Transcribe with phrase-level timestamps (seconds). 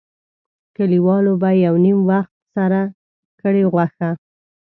[0.75, 2.81] کلیوالو به یو نیم وخت سره
[3.39, 4.09] کړې غوښه.